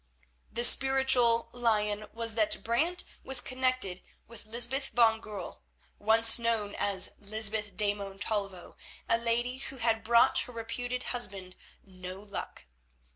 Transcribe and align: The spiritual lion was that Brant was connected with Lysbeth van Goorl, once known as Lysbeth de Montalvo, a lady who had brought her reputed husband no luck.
The 0.51 0.63
spiritual 0.63 1.49
lion 1.51 2.07
was 2.11 2.33
that 2.33 2.63
Brant 2.63 3.03
was 3.23 3.39
connected 3.39 4.01
with 4.25 4.47
Lysbeth 4.47 4.87
van 4.95 5.19
Goorl, 5.21 5.61
once 5.99 6.39
known 6.39 6.73
as 6.79 7.13
Lysbeth 7.19 7.77
de 7.77 7.93
Montalvo, 7.93 8.77
a 9.07 9.19
lady 9.19 9.59
who 9.59 9.77
had 9.77 10.03
brought 10.03 10.39
her 10.39 10.53
reputed 10.53 11.03
husband 11.13 11.55
no 11.83 12.19
luck. 12.19 12.65